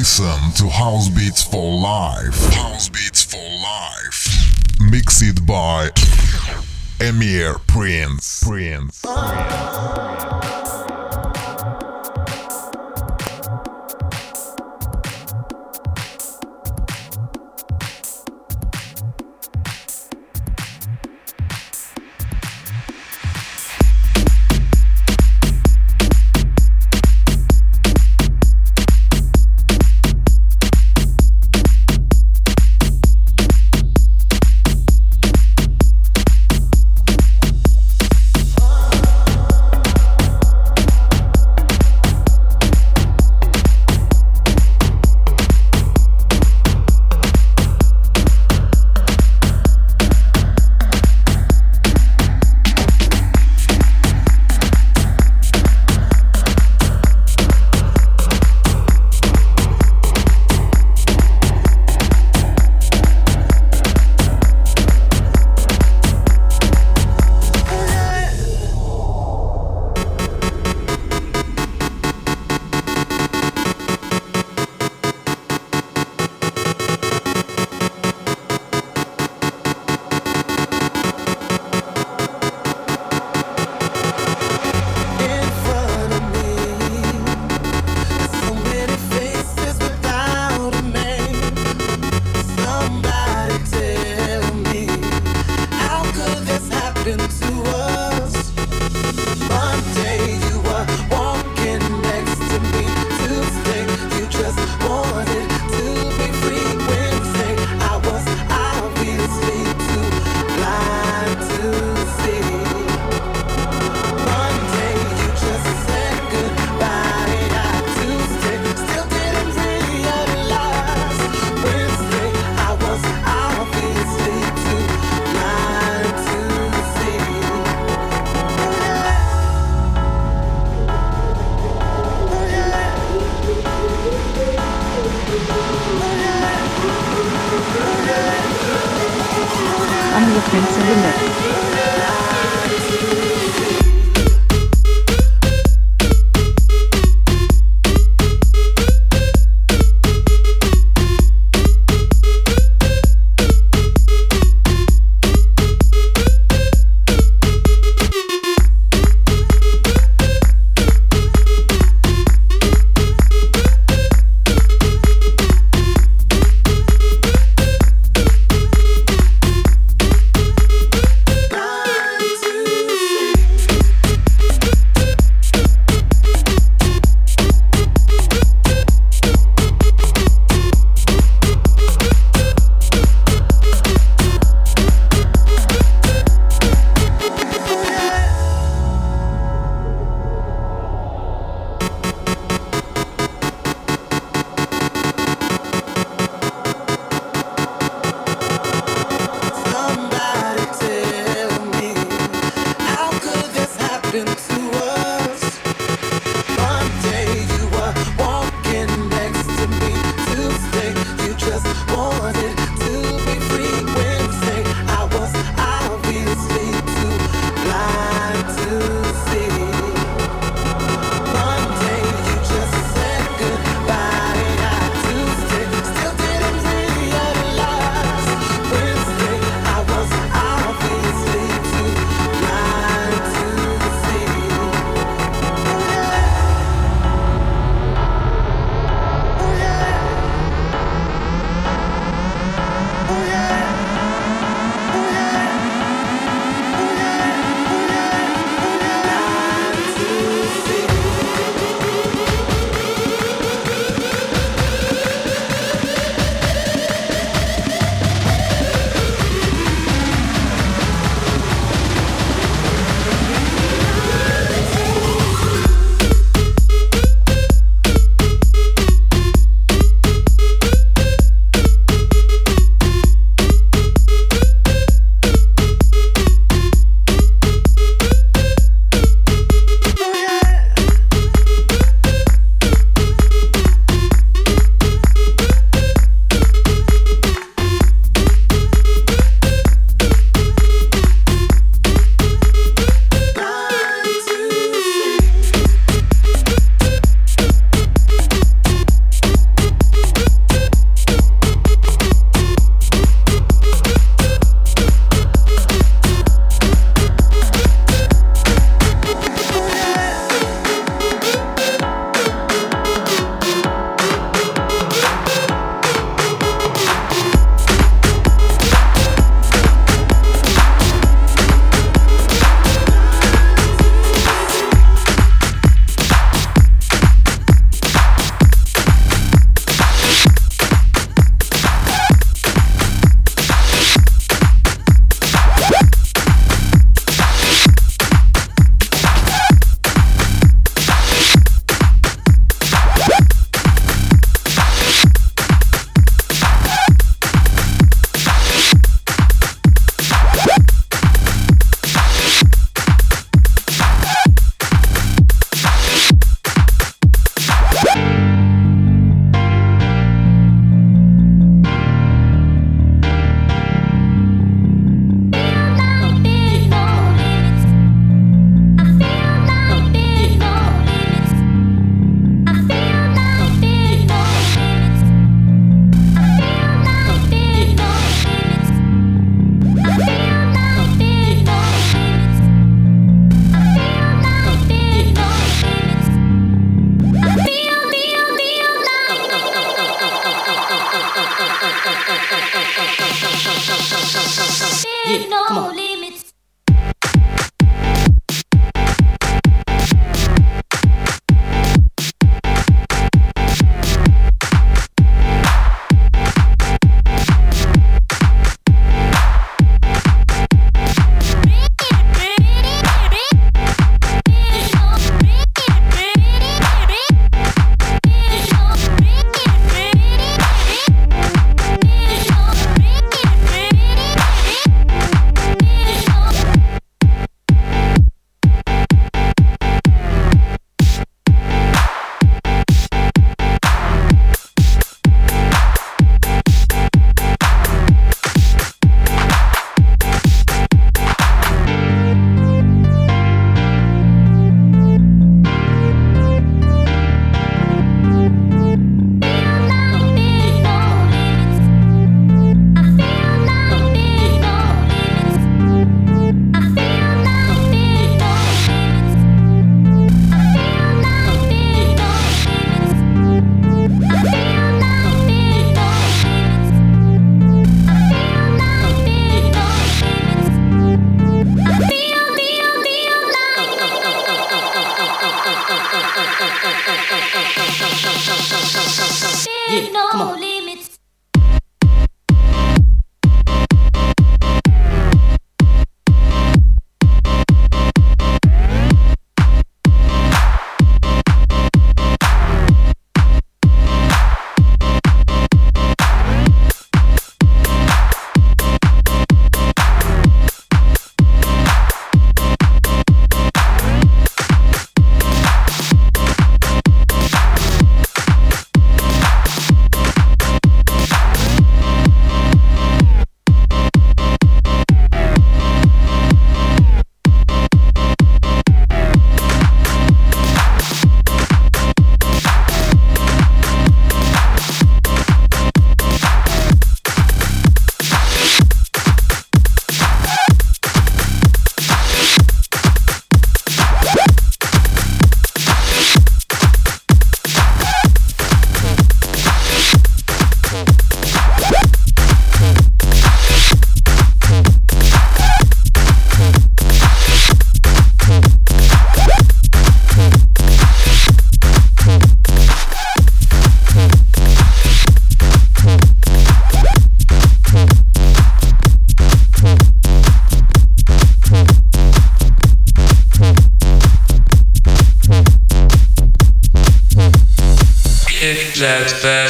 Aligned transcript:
Listen 0.00 0.50
to 0.54 0.66
House 0.66 1.10
Beats 1.10 1.44
for 1.44 1.78
Life. 1.78 2.34
House 2.54 2.88
Beats 2.88 3.22
for 3.22 3.36
Life. 3.36 4.80
Mixed 4.80 5.44
by 5.44 5.90
Emir 7.00 7.58
Prince. 7.66 8.42
Prince. 8.42 9.02
Prince. 9.02 10.69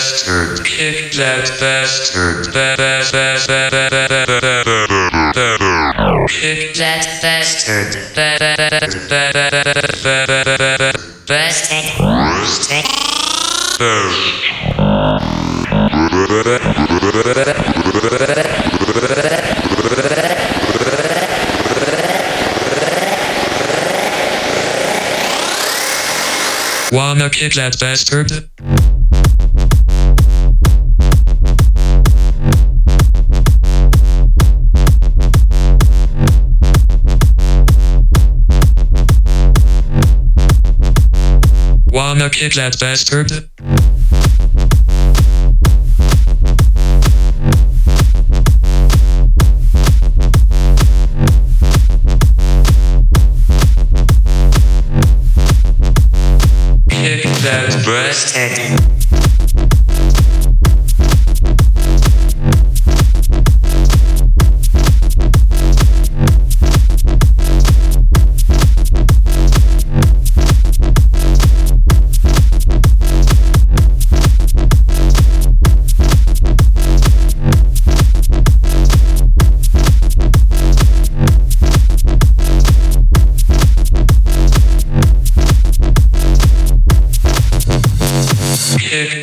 bastard, 0.01 0.65
kick 0.65 1.13
that 1.13 1.51
bastard, 1.61 2.47
kick 2.47 2.55
that 2.55 3.13
bastard, 3.13 3.71
bastard, 7.21 8.01
Wanna 26.93 27.31
kick 27.31 27.55
that 27.55 27.79
bastard? 27.79 28.51
Kijk 42.21 42.35
a 42.35 42.39
kid, 42.39 42.53
that 42.53 42.79
bastard. 42.79 43.49
Kick. 58.33 58.80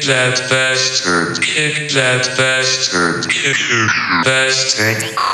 That 0.07 0.39
bastard. 0.49 1.41
Kick 1.41 1.91
that 1.91 2.29
bastard. 2.37 3.29
Kick 3.29 3.57
bastard. 4.23 5.27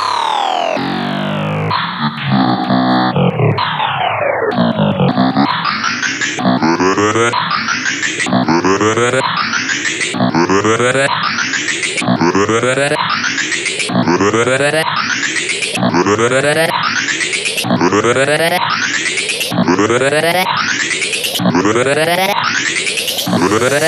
Brrrr. 23.43 23.83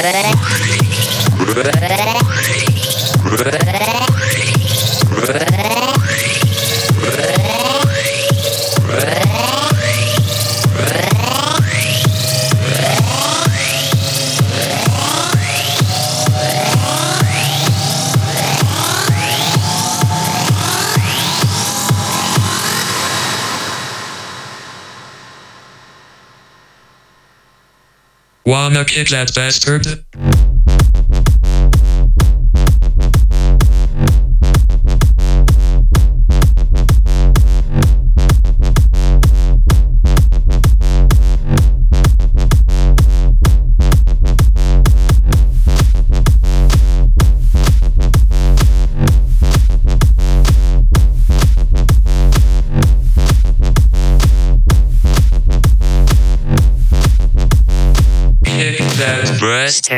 Wanna 28.55 28.85
kick 28.85 29.09
that 29.09 29.35
bastard? 29.35 29.85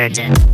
Virgin. 0.08 0.47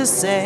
To 0.00 0.06
say. 0.06 0.39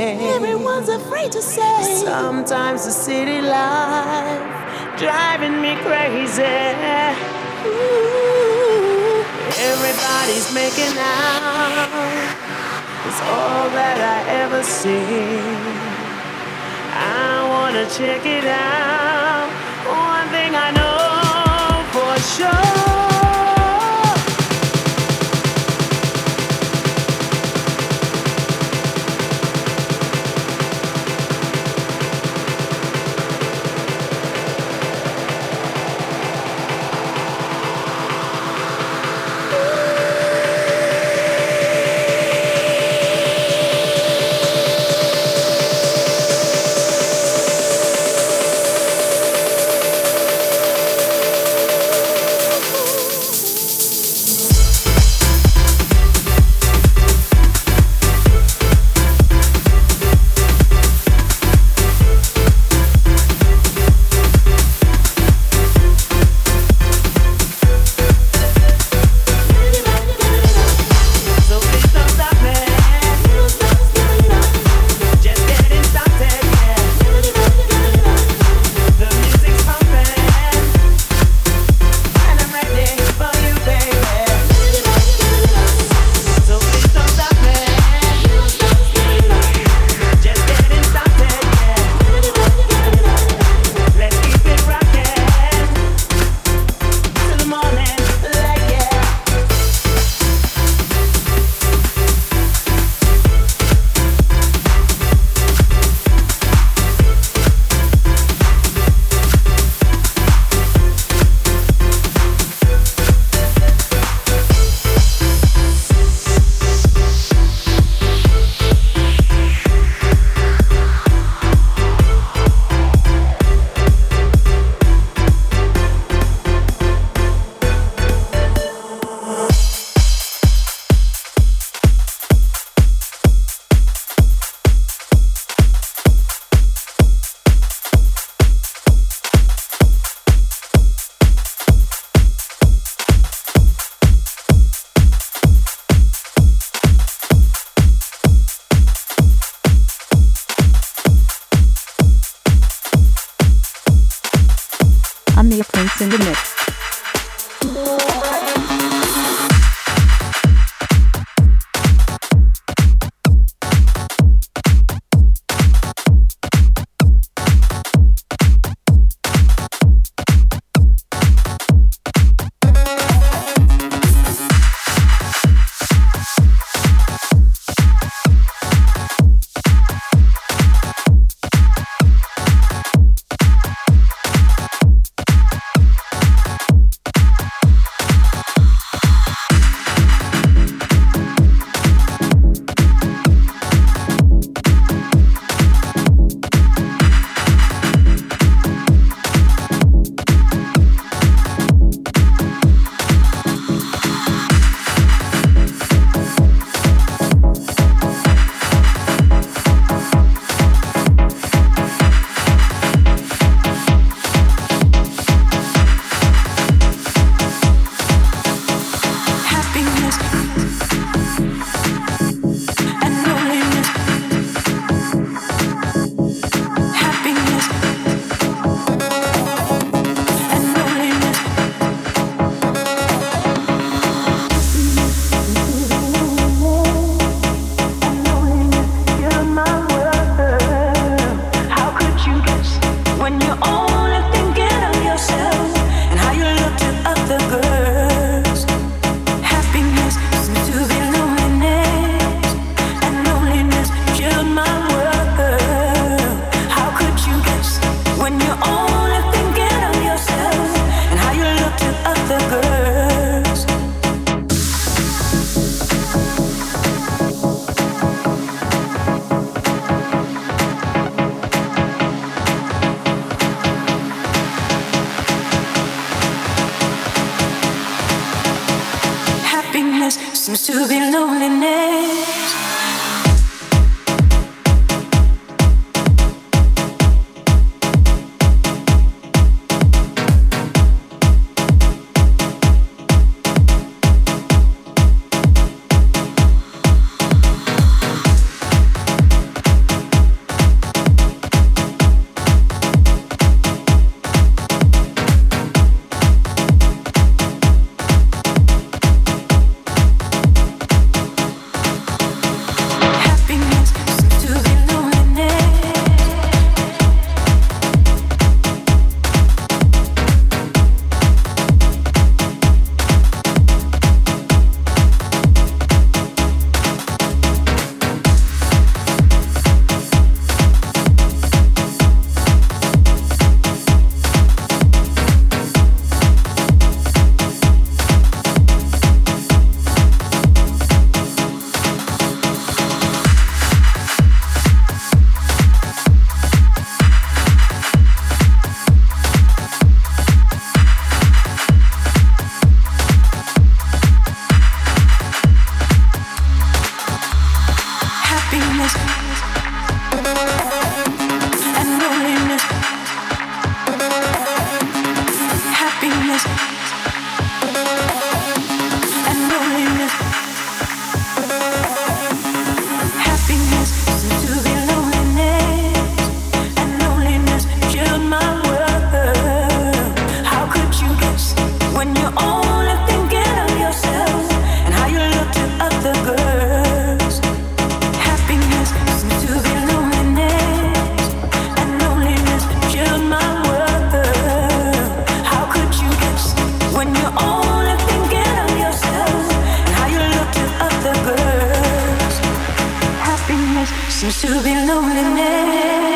seems 404.31 404.55
to 404.55 404.63
be 404.63 404.75
loneliness. 404.87 406.14